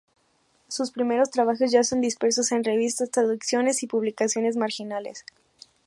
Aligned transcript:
Sus 0.67 0.89
primeros 0.89 1.29
trabajos 1.29 1.69
yacen 1.69 2.01
dispersos 2.01 2.51
en 2.51 2.63
revistas, 2.63 3.11
traducciones 3.11 3.83
y 3.83 3.87
publicaciones 3.87 4.57
marginales. 4.57 5.23